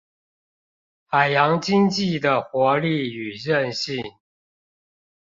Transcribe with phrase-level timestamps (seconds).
[1.05, 4.03] 海洋經濟的活力和靭性